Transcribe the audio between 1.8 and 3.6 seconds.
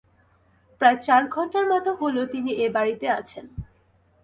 হল, তিনি এ বাড়িতে আছেন।